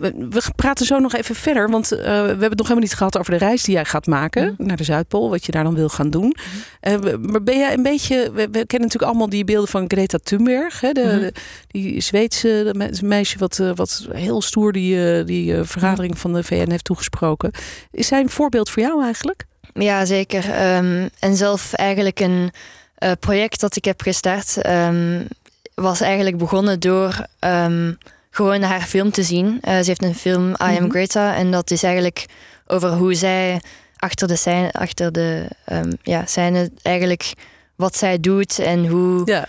We 0.00 0.42
praten 0.56 0.86
zo 0.86 0.98
nog 0.98 1.14
even 1.14 1.34
verder, 1.34 1.70
want 1.70 1.92
uh, 1.92 1.98
we 1.98 2.06
hebben 2.06 2.40
het 2.40 2.58
nog 2.58 2.68
helemaal 2.68 2.88
niet 2.88 2.94
gehad 2.94 3.18
over 3.18 3.30
de 3.30 3.38
reis 3.38 3.62
die 3.62 3.74
jij 3.74 3.84
gaat 3.84 4.06
maken 4.06 4.54
mhm. 4.56 4.66
naar 4.66 4.76
de 4.76 4.84
Zuidpool, 4.84 5.30
wat 5.30 5.46
je 5.46 5.52
daar 5.52 5.64
dan 5.64 5.74
wil 5.74 5.88
gaan 5.88 6.10
doen. 6.10 6.36
Uh, 6.82 6.94
maar 7.20 7.42
ben 7.42 7.58
jij 7.58 7.72
een 7.72 7.82
beetje, 7.82 8.30
we, 8.34 8.48
kennen 8.50 8.66
natuurlijk 8.66 9.02
allemaal 9.02 9.28
die 9.28 9.44
beelden 9.44 9.68
van 9.68 9.84
Greta 9.88 10.18
Thunberg, 10.22 10.80
hè, 10.80 10.92
de, 10.92 11.16
mhm. 11.20 11.28
die 11.66 12.00
Zweedse 12.00 12.74
meisje 13.02 13.38
wat, 13.38 13.58
uh, 13.58 13.70
wat 13.74 14.08
heel 14.12 14.42
stoer 14.42 14.72
die, 14.72 15.24
die 15.24 15.62
vergadering 15.62 16.18
van 16.18 16.32
de 16.32 16.42
VN 16.42 16.70
heeft 16.70 16.84
toegesproken. 16.84 17.50
Is 17.90 18.06
zij 18.06 18.20
een 18.20 18.30
voorbeeld 18.30 18.70
voor 18.70 18.82
jou 18.82 19.02
eigenlijk? 19.02 19.44
Ja, 19.74 20.04
zeker. 20.04 20.76
Um, 20.76 21.08
en 21.18 21.36
zelf 21.36 21.72
eigenlijk 21.72 22.20
een 22.20 22.50
uh, 22.98 23.12
project 23.20 23.60
dat 23.60 23.76
ik 23.76 23.84
heb 23.84 24.00
gestart 24.00 24.66
um, 24.66 25.26
was 25.74 26.00
eigenlijk 26.00 26.38
begonnen 26.38 26.80
door 26.80 27.26
um, 27.40 27.98
gewoon 28.30 28.62
haar 28.62 28.82
film 28.82 29.10
te 29.10 29.22
zien. 29.22 29.46
Uh, 29.46 29.78
ze 29.78 29.84
heeft 29.84 30.02
een 30.02 30.14
film 30.14 30.48
I 30.50 30.54
Am 30.58 30.72
mhm. 30.72 30.90
Greta 30.90 31.34
en 31.34 31.50
dat 31.50 31.70
is 31.70 31.82
eigenlijk 31.82 32.26
over 32.66 32.90
hoe 32.90 33.14
zij 33.14 33.60
achter 33.96 34.28
de 34.28 34.36
scène, 34.36 34.72
achter 34.72 35.12
de 35.12 35.48
um, 35.72 35.92
ja, 36.02 36.26
scène 36.26 36.70
eigenlijk 36.82 37.32
wat 37.76 37.96
zij 37.96 38.20
doet 38.20 38.58
en 38.58 38.86
hoe 38.86 39.22
ja. 39.24 39.48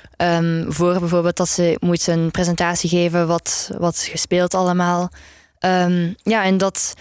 voor 0.67 0.99
bijvoorbeeld 0.99 1.37
dat 1.37 1.49
ze 1.49 1.77
moet 1.79 2.07
een 2.07 2.31
presentatie 2.31 2.89
geven 2.89 3.27
wat 3.27 3.69
wat 3.77 3.97
gespeeld 3.97 4.53
allemaal. 4.53 5.09
Ja, 6.23 6.43
en 6.43 6.57
dat 6.57 6.93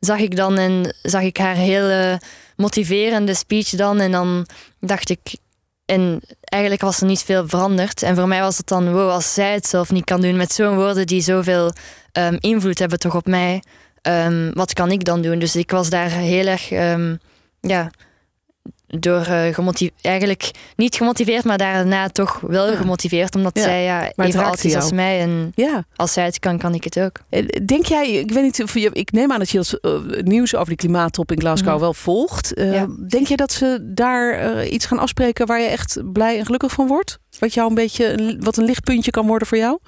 zag 0.00 0.18
ik 0.18 0.36
dan 0.36 0.58
en 0.58 0.94
zag 1.02 1.22
ik 1.22 1.36
haar 1.36 1.54
hele 1.54 2.20
motiverende 2.56 3.34
speech 3.34 3.68
dan 3.68 4.00
en 4.00 4.10
dan 4.10 4.46
dacht 4.78 5.10
ik 5.10 5.36
en 5.90 6.20
eigenlijk 6.40 6.82
was 6.82 7.00
er 7.00 7.06
niet 7.06 7.22
veel 7.22 7.48
veranderd. 7.48 8.02
En 8.02 8.16
voor 8.16 8.28
mij 8.28 8.40
was 8.40 8.56
het 8.56 8.66
dan, 8.66 8.92
wow, 8.92 9.10
als 9.10 9.34
zij 9.34 9.52
het 9.52 9.66
zelf 9.66 9.90
niet 9.90 10.04
kan 10.04 10.20
doen 10.20 10.36
met 10.36 10.52
zo'n 10.52 10.74
woorden 10.74 11.06
die 11.06 11.20
zoveel 11.20 11.72
um, 12.12 12.36
invloed 12.40 12.78
hebben 12.78 12.98
toch 12.98 13.14
op 13.14 13.26
mij, 13.26 13.62
um, 14.02 14.52
wat 14.52 14.72
kan 14.72 14.90
ik 14.90 15.04
dan 15.04 15.22
doen? 15.22 15.38
Dus 15.38 15.56
ik 15.56 15.70
was 15.70 15.90
daar 15.90 16.10
heel 16.10 16.46
erg, 16.46 16.70
um, 16.72 17.18
ja, 17.60 17.90
door 18.98 19.26
uh, 19.28 19.54
gemotiveerd, 19.54 19.94
eigenlijk 20.02 20.50
niet 20.76 20.94
gemotiveerd, 20.94 21.44
maar 21.44 21.58
daarna 21.58 22.08
toch 22.08 22.40
wel 22.40 22.76
gemotiveerd. 22.76 23.34
Omdat 23.34 23.58
zij 23.58 23.84
ja, 23.84 24.12
even 24.16 24.44
oud 24.44 24.64
is 24.64 24.74
als 24.74 24.92
mij. 24.92 25.20
En 25.20 25.52
ja. 25.54 25.84
als 25.96 26.12
zij 26.12 26.24
het 26.24 26.38
kan, 26.38 26.58
kan 26.58 26.74
ik 26.74 26.84
het 26.84 27.00
ook. 27.00 27.20
Eh, 27.28 27.46
denk 27.64 27.86
jij, 27.86 28.10
ik 28.10 28.30
weet 28.30 28.42
niet 28.42 28.62
of 28.62 28.74
je, 28.74 28.90
ik 28.92 29.12
neem 29.12 29.32
aan 29.32 29.38
dat 29.38 29.50
je 29.50 29.58
het 29.58 29.78
uh, 29.82 30.22
nieuws 30.22 30.54
over 30.54 30.68
die 30.68 30.76
klimaattop 30.76 31.32
in 31.32 31.40
Glasgow 31.40 31.72
mhm. 31.72 31.80
wel 31.80 31.94
volgt. 31.94 32.58
Uh, 32.58 32.82
denk 33.08 33.26
je 33.26 33.36
dat 33.36 33.52
ze 33.52 33.78
daar 33.94 34.66
iets 34.66 34.86
gaan 34.86 34.98
afspreken 34.98 35.46
waar 35.46 35.60
je 35.60 35.66
echt 35.66 36.12
blij 36.12 36.38
en 36.38 36.44
gelukkig 36.44 36.72
van 36.72 36.86
wordt? 36.86 37.18
Wat 37.38 37.54
jou 37.54 37.68
een 37.68 37.74
beetje, 37.74 38.36
wat 38.40 38.56
een 38.56 38.64
lichtpuntje 38.64 39.10
kan 39.10 39.26
worden 39.26 39.48
voor 39.48 39.58
jou? 39.58 39.78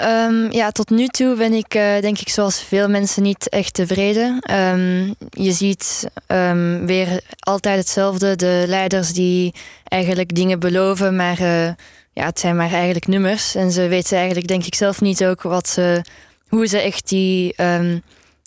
Um, 0.00 0.52
ja, 0.52 0.70
tot 0.70 0.90
nu 0.90 1.06
toe 1.06 1.36
ben 1.36 1.52
ik 1.52 1.74
uh, 1.74 2.00
denk 2.00 2.18
ik 2.18 2.28
zoals 2.28 2.62
veel 2.62 2.88
mensen 2.88 3.22
niet 3.22 3.48
echt 3.48 3.74
tevreden. 3.74 4.42
Um, 4.50 5.14
je 5.30 5.52
ziet 5.52 6.08
um, 6.26 6.86
weer 6.86 7.20
altijd 7.38 7.78
hetzelfde. 7.78 8.36
De 8.36 8.64
leiders 8.66 9.12
die 9.12 9.54
eigenlijk 9.84 10.34
dingen 10.34 10.58
beloven, 10.60 11.16
maar 11.16 11.40
uh, 11.40 11.66
ja, 12.12 12.24
het 12.24 12.40
zijn 12.40 12.56
maar 12.56 12.72
eigenlijk 12.72 13.06
nummers. 13.06 13.54
En 13.54 13.72
ze 13.72 13.88
weten 13.88 14.16
eigenlijk 14.16 14.48
denk 14.48 14.64
ik 14.64 14.74
zelf 14.74 15.00
niet 15.00 15.24
ook 15.24 15.42
wat 15.42 15.68
ze, 15.68 16.04
hoe 16.48 16.66
ze 16.66 16.78
echt 16.78 17.08
die, 17.08 17.54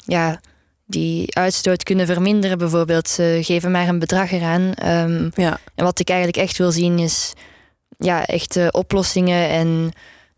ja, 0.05 0.39
die 0.85 1.35
uitstoot 1.35 1.83
kunnen 1.83 2.05
verminderen 2.05 2.57
bijvoorbeeld. 2.57 3.09
Ze 3.09 3.39
geven 3.41 3.71
maar 3.71 3.87
een 3.87 3.99
bedrag 3.99 4.31
eraan. 4.31 4.73
ja. 5.35 5.59
En 5.75 5.85
wat 5.85 5.99
ik 5.99 6.09
eigenlijk 6.09 6.37
echt 6.37 6.57
wil 6.57 6.71
zien 6.71 6.99
is 6.99 7.33
ja, 7.97 8.25
echte 8.25 8.69
oplossingen 8.71 9.49
en 9.49 9.91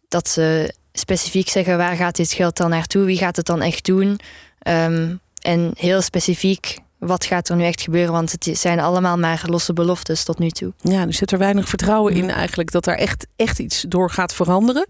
dat 0.07 0.29
ze 0.29 0.73
specifiek 0.93 1.49
zeggen 1.49 1.77
waar 1.77 1.95
gaat 1.95 2.15
dit 2.15 2.31
geld 2.31 2.57
dan 2.57 2.69
naartoe, 2.69 3.05
wie 3.05 3.17
gaat 3.17 3.35
het 3.35 3.45
dan 3.45 3.61
echt 3.61 3.85
doen. 3.85 4.19
Um, 4.67 5.19
en 5.41 5.71
heel 5.75 6.01
specifiek 6.01 6.77
wat 7.05 7.25
gaat 7.25 7.49
er 7.49 7.55
nu 7.55 7.63
echt 7.63 7.81
gebeuren? 7.81 8.11
Want 8.11 8.31
het 8.31 8.49
zijn 8.59 8.79
allemaal 8.79 9.17
maar 9.17 9.43
losse 9.47 9.73
beloftes 9.73 10.23
tot 10.23 10.39
nu 10.39 10.49
toe. 10.49 10.73
Ja, 10.77 11.05
dus 11.05 11.17
zit 11.17 11.31
er 11.31 11.37
weinig 11.37 11.69
vertrouwen 11.69 12.13
in 12.13 12.29
eigenlijk 12.29 12.71
dat 12.71 12.87
er 12.87 12.97
echt, 12.97 13.27
echt 13.35 13.59
iets 13.59 13.85
door 13.87 14.09
gaat 14.09 14.33
veranderen. 14.33 14.85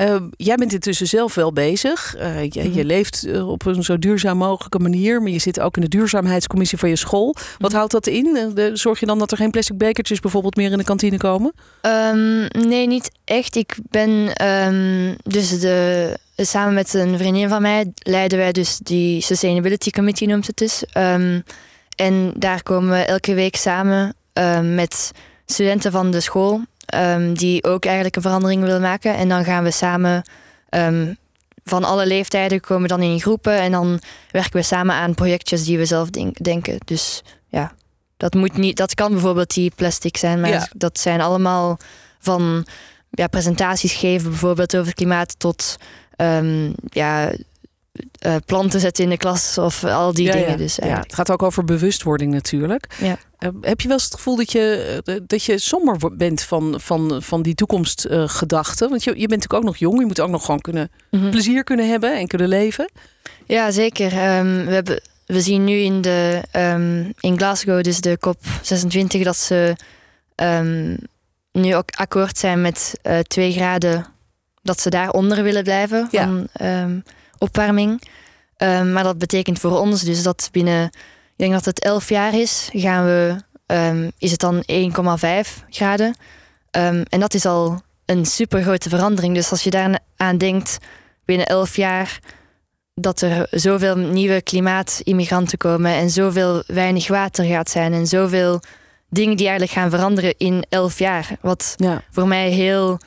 Uh, 0.00 0.16
jij 0.36 0.56
bent 0.56 0.72
intussen 0.72 1.06
zelf 1.06 1.34
wel 1.34 1.52
bezig. 1.52 2.16
Uh, 2.16 2.42
je, 2.42 2.62
je, 2.62 2.68
mhm. 2.68 2.86
leeft 2.86 3.24
eh, 3.26 3.48
op 3.48 3.66
een 3.66 3.82
zo 3.82 3.98
duurzaam 3.98 4.36
mogelijke 4.36 4.78
manier. 4.78 5.22
Maar 5.22 5.30
je 5.30 5.38
zit 5.38 5.60
ook 5.60 5.76
in 5.76 5.82
de 5.82 5.88
duurzaamheidscommissie 5.88 6.78
van 6.78 6.88
je 6.88 6.96
school. 6.96 7.34
Wat 7.58 7.72
houdt 7.72 7.92
dat 7.92 8.06
in? 8.06 8.52
De, 8.54 8.70
zorg 8.74 9.00
je 9.00 9.06
dan 9.06 9.18
dat 9.18 9.30
er 9.30 9.36
geen 9.36 9.50
plastic 9.50 9.78
bekertjes 9.78 10.20
bijvoorbeeld 10.20 10.56
meer 10.56 10.72
in 10.72 10.78
de 10.78 10.84
kantine 10.84 11.16
komen? 11.16 11.52
Um, 11.82 12.46
nee, 12.68 12.86
niet 12.86 13.10
echt. 13.24 13.56
Ik 13.56 13.76
ben 13.90 14.44
um, 14.46 15.16
dus 15.22 15.60
de, 15.60 16.18
samen 16.36 16.74
met 16.74 16.94
een 16.94 17.18
vriendin 17.18 17.48
van 17.48 17.62
mij 17.62 17.92
leiden 17.96 18.38
wij 18.38 18.52
dus 18.52 18.78
die 18.82 19.20
Sustainability 19.20 19.90
Committee 19.90 20.28
noemt 20.28 20.46
het 20.46 20.56
dus. 20.56 20.84
Um, 20.96 21.42
en 21.96 22.32
daar 22.36 22.62
komen 22.62 22.90
we 22.90 23.04
elke 23.04 23.34
week 23.34 23.56
samen 23.56 24.14
met 24.74 25.10
studenten 25.46 25.92
van 25.92 26.10
de 26.10 26.20
school. 26.20 26.60
Um, 26.94 27.34
die 27.34 27.64
ook 27.64 27.84
eigenlijk 27.84 28.16
een 28.16 28.22
verandering 28.22 28.62
willen 28.62 28.80
maken. 28.80 29.14
En 29.16 29.28
dan 29.28 29.44
gaan 29.44 29.64
we 29.64 29.70
samen 29.70 30.22
um, 30.70 31.16
van 31.64 31.84
alle 31.84 32.06
leeftijden 32.06 32.60
komen 32.60 32.88
dan 32.88 33.02
in 33.02 33.20
groepen 33.20 33.58
en 33.58 33.72
dan 33.72 34.00
werken 34.30 34.52
we 34.52 34.62
samen 34.62 34.94
aan 34.94 35.14
projectjes 35.14 35.64
die 35.64 35.78
we 35.78 35.84
zelf 35.84 36.10
denk- 36.10 36.44
denken. 36.44 36.78
Dus 36.84 37.22
ja, 37.48 37.72
dat, 38.16 38.34
moet 38.34 38.56
niet, 38.56 38.76
dat 38.76 38.94
kan 38.94 39.12
bijvoorbeeld 39.12 39.54
die 39.54 39.72
plastic 39.76 40.16
zijn, 40.16 40.40
maar 40.40 40.50
Ja. 40.50 40.68
dat 40.76 40.98
zijn 40.98 41.20
allemaal 41.20 41.78
van 42.18 42.66
ja, 43.10 43.26
presentaties 43.26 43.92
geven, 43.92 44.30
bijvoorbeeld 44.30 44.74
over 44.74 44.86
het 44.86 44.96
klimaat, 44.96 45.34
tot 45.38 45.76
ehm, 46.16 46.70
ja, 46.88 47.32
eh, 48.18 48.34
planten 48.46 48.80
zetten 48.80 49.04
in 49.04 49.10
de 49.10 49.16
klas 49.16 49.58
of 49.58 49.84
al 49.84 50.12
die 50.12 50.26
Ja, 50.26 50.32
dingen. 50.32 50.48
ja. 50.50 50.56
Dus 50.56 50.76
ja, 50.76 50.98
het 51.00 51.14
gaat 51.14 51.30
ook 51.30 51.42
over 51.42 51.64
bewustwording 51.64 52.32
natuurlijk. 52.32 52.86
Ja. 53.00 53.16
Eh, 53.38 53.48
heb 53.60 53.80
je 53.80 53.88
wel 53.88 53.96
eens 53.96 54.04
het 54.06 54.14
gevoel 54.14 54.36
dat 54.36 54.52
je, 54.52 55.00
eh, 55.04 55.14
dat 55.26 55.42
je 55.44 55.58
somber 55.58 56.16
bent 56.16 56.42
van, 56.42 56.74
van, 56.80 57.22
van 57.22 57.42
die 57.42 57.54
toekomstgedachten? 57.54 58.88
Want 58.90 59.04
je, 59.04 59.10
je 59.10 59.16
bent 59.16 59.30
natuurlijk 59.30 59.60
ook 59.60 59.64
nog 59.70 59.76
jong. 59.76 59.98
Je 59.98 60.06
moet 60.06 60.20
ook 60.20 60.30
nog 60.30 60.44
gewoon 60.44 60.60
kunnen, 60.60 60.90
Mhm. 61.10 61.30
plezier 61.30 61.64
kunnen 61.64 61.88
hebben 61.90 62.18
en 62.18 62.26
kunnen 62.26 62.48
leven. 62.48 62.90
Ja, 63.46 63.70
zeker. 63.70 64.12
Ehm, 64.12 64.64
we, 64.64 64.72
hebben, 64.72 65.00
we 65.26 65.40
zien 65.40 65.64
nu 65.64 65.72
in, 65.76 66.00
de, 66.00 66.42
ehm, 66.50 67.04
in 67.20 67.36
Glasgow, 67.36 67.82
dus 67.82 68.00
de 68.00 68.18
COP26, 68.20 69.22
dat 69.22 69.36
ze 69.36 69.76
ehm, 70.34 70.96
nu 71.52 71.74
ook 71.76 71.90
akkoord 71.90 72.38
zijn 72.38 72.60
met 72.60 72.94
2 73.22 73.52
graden, 73.52 74.06
dat 74.62 74.80
ze 74.80 74.90
daaronder 74.90 75.42
willen 75.42 75.62
blijven 75.62 76.08
Ja. 76.10 76.24
van 76.24 76.48
opwarming. 77.38 78.02
Ehm, 78.56 78.92
maar 78.92 79.02
dat 79.04 79.18
betekent 79.18 79.58
voor 79.58 79.78
ons 79.78 80.02
dus 80.02 80.22
dat 80.22 80.48
binnen, 80.52 80.84
ik 80.84 81.34
denk 81.36 81.52
dat 81.52 81.64
het 81.64 81.80
11 81.80 82.08
jaar 82.08 82.34
is, 82.34 82.68
gaan 82.72 83.04
we, 83.04 83.36
ehm, 83.66 84.10
is 84.18 84.30
het 84.30 84.40
dan 84.40 84.62
1,5 84.66 85.64
graden. 85.70 86.16
Ehm, 86.70 87.02
en 87.08 87.20
dat 87.20 87.34
is 87.34 87.46
al 87.46 87.80
een 88.06 88.26
super 88.26 88.62
grote 88.62 88.88
verandering. 88.88 89.34
Dus 89.34 89.50
als 89.50 89.62
je 89.62 89.70
daar 89.70 89.98
aan 90.16 90.38
denkt, 90.38 90.78
binnen 91.24 91.46
11 91.46 91.76
jaar 91.76 92.18
dat 92.94 93.20
er 93.20 93.46
zoveel 93.50 93.96
nieuwe 93.96 94.42
klimaatimmigranten 94.42 95.58
komen 95.58 95.92
en 95.92 96.10
zoveel 96.10 96.62
weinig 96.66 97.08
water 97.08 97.44
gaat 97.44 97.70
zijn 97.70 97.92
en 97.92 98.06
zoveel 98.06 98.60
dingen 99.08 99.36
die 99.36 99.48
eigenlijk 99.48 99.78
gaan 99.78 99.90
veranderen 99.90 100.34
in 100.36 100.64
elf 100.68 100.98
jaar. 100.98 101.36
Wat 101.40 101.74
Ja. 101.76 102.02
voor 102.10 102.28
mij 102.28 102.50
heel, 102.50 103.00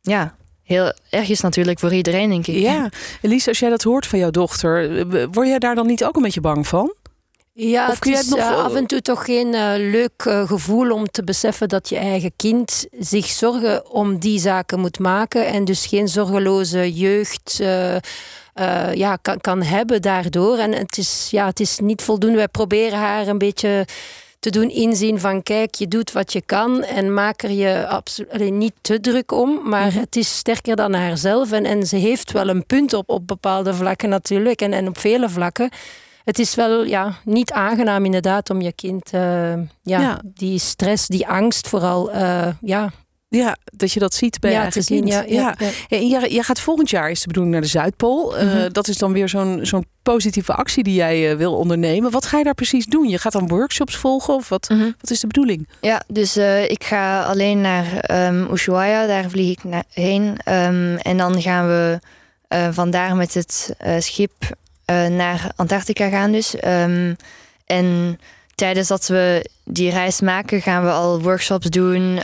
ja, 0.00 0.34
heel 0.66 0.92
erg 1.10 1.28
is 1.28 1.40
natuurlijk 1.40 1.78
voor 1.78 1.92
iedereen, 1.92 2.28
denk 2.28 2.46
ik. 2.46 2.54
Ja, 2.54 2.90
Elise, 3.20 3.48
als 3.48 3.58
jij 3.58 3.70
dat 3.70 3.82
hoort 3.82 4.06
van 4.06 4.18
jouw 4.18 4.30
dochter, 4.30 4.98
eh, 4.98 5.26
word 5.30 5.48
jij 5.48 5.58
daar 5.58 5.74
dan 5.74 5.86
niet 5.86 6.04
ook 6.04 6.16
een 6.16 6.22
beetje 6.22 6.40
bang 6.40 6.66
van? 6.66 6.94
Ja, 7.52 7.84
Of 7.84 7.90
het 7.90 7.98
kun 7.98 8.10
je 8.10 8.16
is 8.18 8.26
het 8.26 8.36
nog, 8.36 8.46
eh, 8.46 8.52
eh, 8.52 8.64
af 8.64 8.74
en 8.74 8.86
toe 8.86 9.02
toch 9.02 9.24
geen 9.24 9.50
leuk 9.90 10.22
gevoel 10.46 10.90
om 10.90 11.06
te 11.06 11.24
beseffen 11.24 11.68
dat 11.68 11.88
je 11.88 11.96
eigen 11.96 12.32
kind 12.36 12.86
zich 12.98 13.26
zorgen 13.26 13.90
om 13.90 14.18
die 14.18 14.38
zaken 14.38 14.80
moet 14.80 14.98
maken 14.98 15.46
en 15.46 15.64
dus 15.64 15.86
geen 15.86 16.08
zorgeloze 16.08 16.92
jeugd 16.92 17.60
eh, 17.60 17.96
eh, 18.56 18.94
ja, 18.94 19.16
kan, 19.16 19.40
kan 19.40 19.62
hebben 19.62 20.02
daardoor. 20.02 20.58
En 20.58 20.72
het 20.72 20.98
is, 20.98 21.28
ja, 21.30 21.46
het 21.46 21.60
is 21.60 21.78
niet 21.78 22.02
voldoende. 22.02 22.36
Wij 22.36 22.48
proberen 22.48 22.98
haar 22.98 23.26
een 23.26 23.38
beetje 23.38 23.86
te 24.46 24.58
doen 24.58 24.70
inzien 24.70 25.20
van 25.20 25.42
kijk, 25.42 25.74
je 25.74 25.88
doet 25.88 26.12
wat 26.12 26.32
je 26.32 26.40
kan 26.40 26.82
en 26.82 27.14
maak 27.14 27.42
er 27.42 27.50
je 27.50 27.86
absolu- 27.88 28.28
allee, 28.32 28.50
niet 28.50 28.72
te 28.80 29.00
druk 29.00 29.32
om, 29.32 29.68
maar 29.68 29.86
Mhm. 29.86 29.98
het 29.98 30.16
is 30.16 30.36
sterker 30.36 30.76
dan 30.76 30.92
haarzelf 30.94 31.52
en, 31.52 31.64
en 31.64 31.86
ze 31.86 31.96
heeft 31.96 32.32
wel 32.32 32.48
een 32.48 32.66
punt 32.66 32.92
op, 32.94 33.08
op 33.10 33.26
bepaalde 33.26 33.74
vlakken 33.74 34.08
natuurlijk 34.08 34.60
en, 34.60 34.72
en 34.72 34.88
op 34.88 34.98
vele 34.98 35.28
vlakken. 35.28 35.70
Het 36.24 36.38
is 36.38 36.54
wel 36.54 36.84
ja, 36.84 37.14
niet 37.24 37.52
aangenaam 37.52 38.04
inderdaad 38.04 38.50
om 38.50 38.60
je 38.60 38.72
kind 38.72 39.10
eh, 39.12 39.52
ja, 39.82 40.00
Ja. 40.00 40.20
die 40.24 40.58
stress, 40.58 41.06
die 41.06 41.26
angst 41.28 41.68
vooral 41.68 42.10
eh, 42.10 42.48
ja, 42.60 42.90
Ja, 43.28 43.56
dat 43.64 43.92
je 43.92 44.00
dat 44.00 44.14
ziet 44.14 44.40
bij 44.40 44.50
je 44.50 44.56
ja, 44.56 44.62
eigen 44.62 44.82
zien. 44.82 44.98
kind. 45.04 45.12
Ja, 45.12 45.22
ja, 45.28 45.54
ja. 45.58 45.68
En 45.88 46.08
jij, 46.08 46.28
jij 46.30 46.42
gaat 46.42 46.60
volgend 46.60 46.90
jaar, 46.90 47.10
is 47.10 47.20
de 47.20 47.26
bedoeling, 47.26 47.52
naar 47.54 47.62
de 47.64 47.68
Zuidpool. 47.70 48.36
Eh, 48.36 48.46
Mhm. 48.46 48.72
dat 48.72 48.88
is 48.88 48.96
dan 48.98 49.12
weer 49.12 49.28
zo'n 49.28 49.58
zo'n 49.62 49.86
positieve 50.02 50.52
actie 50.54 50.82
die 50.82 50.94
jij 50.94 51.30
eh, 51.30 51.36
wil 51.36 51.54
ondernemen. 51.56 52.10
Wat 52.10 52.26
ga 52.26 52.38
je 52.38 52.44
daar 52.44 52.54
precies 52.54 52.86
doen? 52.86 53.08
Je 53.08 53.18
gaat 53.18 53.32
dan 53.32 53.48
workshops 53.48 53.96
volgen 53.96 54.34
of 54.34 54.48
wat, 54.48 54.68
Mhm. 54.68 54.90
wat 55.00 55.10
is 55.10 55.20
de 55.20 55.26
bedoeling? 55.26 55.68
Ja, 55.80 56.02
dus 56.06 56.36
eh, 56.36 56.70
ik 56.70 56.84
ga 56.84 57.22
alleen 57.22 57.60
naar 57.60 57.98
ehm 57.98 58.52
Ushuaia, 58.52 59.06
daar 59.06 59.30
vlieg 59.30 59.50
ik 59.52 59.64
na- 59.64 59.84
heen. 59.92 60.36
Ehm, 60.44 60.96
en 60.96 61.16
dan 61.16 61.42
gaan 61.42 61.66
we 61.66 61.98
vandaar 62.72 63.16
met 63.16 63.34
het 63.34 63.74
schip 63.98 64.32
naar 65.10 65.50
Antarctica 65.56 66.08
gaan 66.08 66.32
dus. 66.32 66.56
Ehm, 66.56 67.14
en 67.66 68.18
tijdens 68.54 68.88
dat 68.88 69.06
we 69.06 69.50
die 69.64 69.90
reis 69.90 70.20
maken 70.20 70.62
gaan 70.62 70.84
we 70.84 70.90
al 70.90 71.20
workshops 71.20 71.66
doen. 71.70 72.20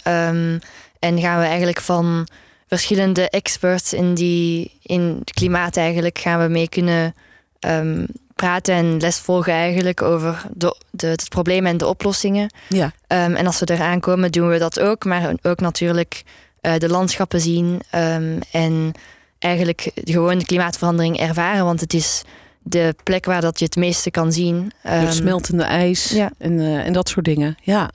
En 1.03 1.21
gaan 1.21 1.41
we 1.41 1.47
eigenlijk 1.47 1.81
van 1.81 2.29
verschillende 2.67 3.29
experts 3.29 3.93
in, 3.93 4.15
die, 4.15 4.79
in 4.83 5.17
het 5.19 5.33
klimaat 5.33 5.77
eigenlijk 5.77 6.19
gaan 6.19 6.43
we 6.43 6.49
mee 6.49 6.69
kunnen 6.69 7.15
ehm, 7.59 8.05
praten 8.35 8.75
en 8.75 9.01
les 9.01 9.19
volgen 9.19 9.53
eigenlijk 9.53 10.03
over 10.03 10.45
de, 10.55 10.77
de, 10.91 11.07
het 11.07 11.29
probleem 11.29 11.67
en 11.67 11.77
de 11.77 11.87
oplossingen. 11.87 12.55
Ja, 12.69 12.93
Ehm, 13.07 13.35
en 13.35 13.47
als 13.47 13.61
we 13.61 13.71
eraan 13.71 14.01
komen, 14.01 14.33
doen 14.33 14.49
we 14.49 14.59
dat 14.59 14.81
ook. 14.81 15.05
Maar 15.05 15.35
ook 15.43 15.61
natuurlijk 15.61 16.23
eh, 16.61 16.77
de 16.77 16.89
landschappen 16.89 17.41
zien. 17.41 17.83
ehm, 17.91 18.41
en 18.51 18.93
eigenlijk 19.39 19.91
gewoon 19.95 20.39
de 20.39 20.45
klimaatverandering 20.45 21.19
ervaren. 21.19 21.65
Want 21.65 21.81
het 21.81 21.95
is 21.95 22.23
de 22.63 22.95
plek 23.05 23.25
waar 23.25 23.41
dat 23.41 23.59
je 23.59 23.65
het 23.65 23.77
meeste 23.77 24.11
kan 24.11 24.33
zien. 24.33 24.73
het 24.81 25.15
smeltende 25.15 25.63
ijs 25.63 26.11
ja. 26.11 26.31
en, 26.39 26.61
eh, 26.61 26.87
en 26.87 26.93
dat 26.93 27.09
soort 27.09 27.25
dingen. 27.25 27.57
Ja. 27.63 27.91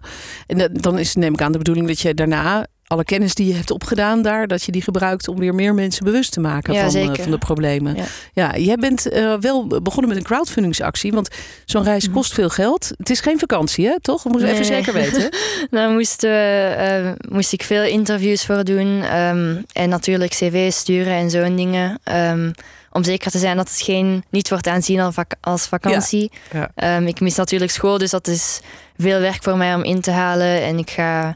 En 0.47 0.69
dan 0.73 0.99
is 0.99 1.15
neem 1.15 1.33
ik 1.33 1.41
aan 1.41 1.51
de 1.51 1.57
bedoeling 1.57 1.87
dat 1.87 1.99
je 1.99 2.13
daarna 2.13 2.67
alle 2.87 3.03
kennis 3.03 3.33
die 3.35 3.47
je 3.47 3.53
hebt 3.53 3.71
opgedaan 3.71 4.21
daar, 4.21 4.47
dat 4.47 4.63
je 4.63 4.71
die 4.71 4.81
gebruikt 4.81 5.27
om 5.27 5.39
weer 5.39 5.55
meer 5.55 5.73
mensen 5.73 6.03
bewust 6.05 6.31
te 6.31 6.39
maken 6.39 6.73
Ja, 6.73 6.89
van, 6.89 6.99
eh, 7.15 7.21
van 7.21 7.31
de 7.31 7.37
problemen. 7.37 7.95
Ja, 7.95 8.03
Ja. 8.33 8.57
jij 8.57 8.75
bent 8.75 9.09
eh, 9.09 9.33
wel 9.39 9.67
begonnen 9.67 10.07
met 10.07 10.17
een 10.17 10.23
crowdfundingsactie, 10.23 11.11
want 11.11 11.29
zo'n 11.65 11.83
reis 11.83 12.05
Mhm. 12.05 12.13
kost 12.13 12.33
veel 12.33 12.49
geld. 12.49 12.91
Het 12.97 13.09
is 13.09 13.19
geen 13.19 13.39
vakantie, 13.39 13.85
hè? 13.87 13.99
Toch? 14.01 14.21
Dat 14.21 14.31
moeten 14.31 14.49
we 14.49 14.53
even 14.55 14.65
zeker 14.65 14.93
weten. 14.93 15.29
Daar 15.71 15.89
moesten 15.89 16.29
we, 16.29 16.73
eh, 16.77 17.31
moest 17.31 17.53
ik 17.53 17.63
veel 17.63 17.83
interviews 17.83 18.45
voor 18.45 18.63
doen. 18.63 19.01
ehm, 19.03 19.55
en 19.71 19.89
natuurlijk 19.89 20.31
cv's 20.31 20.77
sturen 20.77 21.13
en 21.13 21.29
zo'n 21.29 21.55
dingen. 21.55 21.99
ehm, 22.03 22.51
om 22.91 23.03
zeker 23.03 23.31
te 23.31 23.37
zijn 23.37 23.57
dat 23.57 23.69
het 23.69 23.81
geen, 23.81 24.23
niet 24.29 24.49
wordt 24.49 24.67
aanzien 24.67 24.99
als, 24.99 25.13
vak- 25.13 25.35
als 25.41 25.65
vakantie. 25.67 26.31
Ja. 26.53 26.71
Ehm, 26.75 27.07
ik 27.07 27.19
mis 27.19 27.35
natuurlijk 27.35 27.71
school, 27.71 27.97
dus 27.97 28.09
dat 28.09 28.27
is 28.27 28.59
veel 28.97 29.19
werk 29.19 29.43
voor 29.43 29.57
mij 29.57 29.75
om 29.75 29.83
in 29.83 30.01
te 30.01 30.11
halen. 30.11 30.61
En 30.63 30.77
ik 30.77 30.89
ga. 30.89 31.33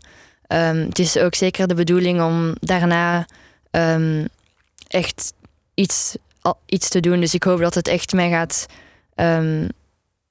Ehm, 0.51 0.77
het 0.77 0.99
is 0.99 1.17
ook 1.17 1.35
zeker 1.35 1.67
de 1.67 1.73
bedoeling 1.73 2.21
om 2.21 2.55
daarna 2.59 3.25
ehm, 3.71 4.25
echt 4.87 5.33
iets, 5.73 6.15
iets 6.65 6.89
te 6.89 6.99
doen. 6.99 7.19
Dus 7.19 7.33
ik 7.33 7.43
hoop 7.43 7.59
dat 7.59 7.73
het 7.73 7.87
echt 7.87 8.13
mij 8.13 8.29
gaat 8.29 8.65
ehm, 9.15 9.67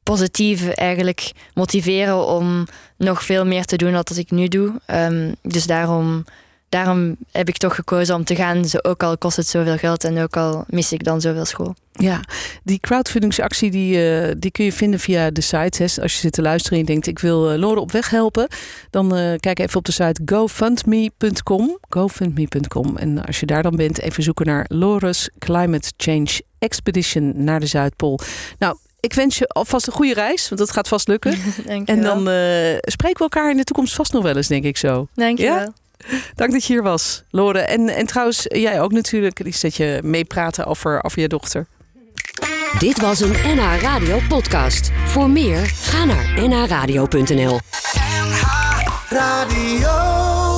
positief 0.02 0.68
eigenlijk 0.68 1.32
motiveren 1.54 2.26
om 2.26 2.66
nog 2.96 3.24
veel 3.24 3.46
meer 3.46 3.64
te 3.64 3.76
doen 3.76 3.92
dan 3.92 4.02
dat 4.06 4.16
ik 4.16 4.30
nu 4.30 4.48
doe. 4.48 4.80
Dus 5.42 5.66
daarom, 5.66 6.24
daarom 6.70 7.16
heb 7.32 7.48
ik 7.48 7.56
toch 7.56 7.74
gekozen 7.74 8.14
om 8.14 8.24
te 8.24 8.34
gaan. 8.34 8.64
Zo- 8.64 8.78
Ook 8.82 9.02
al 9.02 9.18
kost 9.18 9.36
het 9.36 9.46
zoveel 9.46 9.76
geld 9.78 10.04
en 10.04 10.18
ook 10.22 10.36
al 10.36 10.64
mis 10.68 10.92
ik 10.92 11.04
dan 11.04 11.20
zoveel 11.20 11.44
school. 11.44 11.74
Ja, 11.92 12.20
die 12.64 12.78
crowdfundingsactie 12.80 13.70
die, 13.70 14.10
eh, 14.20 14.34
die 14.38 14.50
kun 14.50 14.64
je 14.64 14.72
vinden 14.72 15.00
via 15.00 15.30
de 15.30 15.40
site. 15.40 15.82
Hè. 15.82 16.02
Als 16.02 16.12
je 16.12 16.18
zit 16.18 16.32
te 16.32 16.42
luisteren 16.42 16.78
en 16.78 16.84
je 16.84 16.90
denkt 16.90 17.06
ik 17.06 17.18
wil 17.18 17.50
eh, 17.50 17.58
Lore 17.58 17.80
op 17.80 17.92
weg 17.92 18.10
helpen. 18.10 18.48
Dan 18.90 19.16
eh, 19.16 19.34
kijk 19.38 19.58
even 19.58 19.76
op 19.78 19.84
de 19.84 19.92
site 19.92 20.20
gofundme.com. 20.24 21.78
gofundme.com. 21.88 22.96
En 22.96 23.24
als 23.26 23.40
je 23.40 23.46
daar 23.46 23.62
dan 23.62 23.76
bent, 23.76 24.00
even 24.00 24.22
zoeken 24.22 24.46
naar 24.46 24.64
Lore's 24.68 25.30
Climate 25.38 25.92
Change 25.96 26.40
Expedition 26.58 27.44
naar 27.44 27.60
de 27.60 27.66
Zuidpool. 27.66 28.18
Nou, 28.58 28.76
ik 29.00 29.12
wens 29.14 29.38
je 29.38 29.46
alvast 29.48 29.86
een 29.86 29.92
goede 29.92 30.14
reis, 30.14 30.48
want 30.48 30.60
dat 30.60 30.70
gaat 30.70 30.88
vast 30.88 31.08
lukken. 31.08 31.38
Dank 31.66 31.88
En 31.88 32.02
dan 32.02 32.28
eh, 32.28 32.76
spreken 32.80 33.16
we 33.16 33.22
elkaar 33.22 33.50
in 33.50 33.56
de 33.56 33.64
toekomst 33.64 33.94
vast 33.94 34.12
nog 34.12 34.22
wel 34.22 34.36
eens, 34.36 34.48
denk 34.48 34.64
ik 34.64 34.76
zo. 34.76 35.06
Dank 35.14 35.38
je 35.38 35.44
Ja? 35.44 35.54
wel. 35.58 35.72
Dank 36.34 36.52
dat 36.52 36.64
je 36.64 36.72
hier 36.72 36.82
was, 36.82 37.22
Lore. 37.30 37.58
En, 37.58 37.88
en 37.88 38.06
trouwens, 38.06 38.44
jij 38.48 38.80
ook 38.80 38.92
natuurlijk, 38.92 39.38
Lies, 39.38 39.60
dat 39.60 39.76
je 39.76 40.00
meepraten 40.02 40.66
over, 40.66 41.04
over 41.04 41.20
je 41.20 41.28
dochter. 41.28 41.66
Dit 42.78 43.00
was 43.00 43.20
een 43.20 43.34
NH 43.44 43.80
Radio 43.80 44.18
podcast. 44.28 44.90
Voor 45.04 45.30
meer, 45.30 45.66
ga 45.66 46.04
naar 46.04 46.48
nhradio.nl. 46.48 47.60
Radio. 49.08 50.49